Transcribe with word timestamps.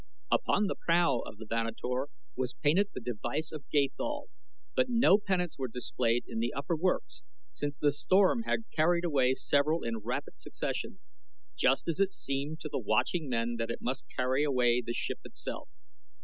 Upon 0.31 0.65
the 0.65 0.73
prow 0.73 1.19
of 1.19 1.37
the 1.37 1.45
Vanator 1.45 2.07
was 2.35 2.55
painted 2.55 2.89
the 2.91 2.99
device 2.99 3.51
of 3.51 3.69
Gathol, 3.69 4.29
but 4.75 4.89
no 4.89 5.19
pennants 5.19 5.59
were 5.59 5.67
displayed 5.67 6.23
in 6.27 6.39
the 6.39 6.53
upper 6.55 6.75
works 6.75 7.21
since 7.51 7.77
the 7.77 7.91
storm 7.91 8.41
had 8.41 8.67
carried 8.75 9.05
away 9.05 9.35
several 9.35 9.83
in 9.83 9.99
rapid 9.99 10.39
succession, 10.39 11.01
just 11.55 11.87
as 11.87 11.99
it 11.99 12.13
seemed 12.13 12.59
to 12.61 12.69
the 12.71 12.79
watching 12.79 13.29
men 13.29 13.57
that 13.59 13.69
it 13.69 13.77
must 13.83 14.05
carry 14.17 14.43
away 14.43 14.81
the 14.83 14.91
ship 14.91 15.19
itself. 15.23 15.69